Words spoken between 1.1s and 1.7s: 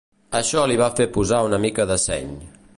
posar una